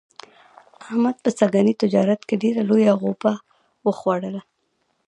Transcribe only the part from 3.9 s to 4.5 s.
خوړله.